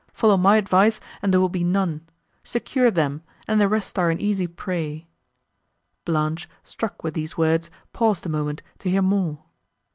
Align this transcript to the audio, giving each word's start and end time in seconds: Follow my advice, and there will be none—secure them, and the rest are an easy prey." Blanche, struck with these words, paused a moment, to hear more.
Follow 0.13 0.35
my 0.35 0.55
advice, 0.57 0.99
and 1.21 1.31
there 1.31 1.39
will 1.39 1.47
be 1.47 1.63
none—secure 1.63 2.89
them, 2.89 3.21
and 3.47 3.61
the 3.61 3.67
rest 3.69 3.99
are 3.99 4.09
an 4.09 4.19
easy 4.19 4.47
prey." 4.47 5.05
Blanche, 6.05 6.49
struck 6.63 7.03
with 7.03 7.13
these 7.13 7.37
words, 7.37 7.69
paused 7.93 8.25
a 8.25 8.29
moment, 8.29 8.63
to 8.79 8.89
hear 8.89 9.03
more. 9.03 9.43